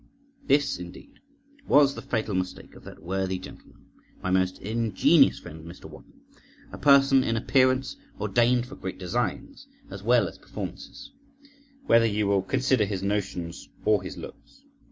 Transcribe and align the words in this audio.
This, 0.47 0.79
indeed, 0.79 1.19
was 1.67 1.93
the 1.93 2.01
fatal 2.01 2.33
mistake 2.33 2.73
of 2.73 2.83
that 2.85 3.03
worthy 3.03 3.37
gentleman, 3.37 3.85
my 4.23 4.31
most 4.31 4.57
ingenious 4.59 5.37
friend 5.37 5.63
Mr. 5.63 5.85
Wotton, 5.85 6.21
a 6.71 6.79
person 6.79 7.23
in 7.23 7.37
appearance 7.37 7.97
ordained 8.19 8.65
for 8.65 8.73
great 8.75 8.97
designs 8.97 9.67
as 9.91 10.01
well 10.01 10.27
as 10.27 10.39
performances, 10.39 11.11
whether 11.85 12.07
you 12.07 12.25
will 12.25 12.41
consider 12.41 12.85
his 12.85 13.03
notions 13.03 13.69
or 13.85 14.01
his 14.01 14.17
looks. 14.17 14.63